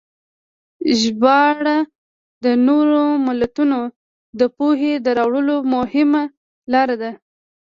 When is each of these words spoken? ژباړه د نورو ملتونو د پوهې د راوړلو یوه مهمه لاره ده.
ژباړه 0.99 1.77
د 2.43 2.45
نورو 2.67 3.03
ملتونو 3.27 3.79
د 4.39 4.41
پوهې 4.57 4.93
د 5.05 5.07
راوړلو 5.17 5.53
یوه 5.59 5.69
مهمه 5.75 6.23
لاره 6.71 6.95
ده. 7.01 7.11